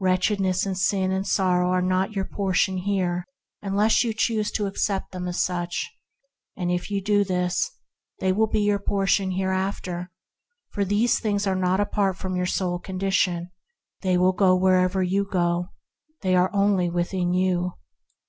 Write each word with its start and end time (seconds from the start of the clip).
Wretchedness 0.00 0.66
and 0.66 0.76
sin 0.76 1.12
and 1.12 1.24
sorrow 1.24 1.70
are 1.70 1.80
not 1.80 2.10
your 2.10 2.24
portion 2.24 2.78
here 2.78 3.24
unless 3.62 4.02
you 4.02 4.10
accept 4.66 5.12
them 5.12 5.28
as 5.28 5.40
such; 5.40 5.88
and 6.56 6.72
if 6.72 6.90
you 6.90 7.00
do 7.00 7.22
this, 7.22 7.78
they 8.18 8.30
shall 8.32 8.48
be 8.48 8.58
your 8.58 8.80
portion 8.80 9.30
hereafter, 9.30 10.10
for 10.70 10.84
these 10.84 11.20
things 11.20 11.46
are 11.46 11.54
not 11.54 11.78
apart 11.78 12.16
from 12.16 12.34
your 12.34 12.44
soul 12.44 12.80
condition; 12.80 13.52
they 14.00 14.18
will 14.18 14.32
go 14.32 14.56
wherever 14.56 15.00
you 15.00 15.24
go; 15.24 15.68
they 16.22 16.34
are 16.34 16.50
only 16.52 16.90
within 16.90 17.32
you. 17.32 17.74